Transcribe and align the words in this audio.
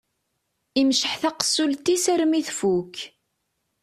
Imceḥ 0.81 1.13
taqessult-is 1.21 2.05
armi 2.13 2.41
tfukk. 2.47 2.95